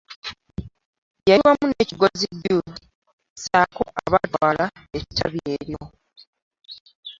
Yali 1.29 1.41
wamu 1.47 1.65
ne 1.67 1.83
Kigozi 1.89 2.27
Jude 2.41 2.77
ssaako 3.39 3.83
abatwala 4.05 4.65
ettabi 4.97 5.39
eryo. 5.55 5.81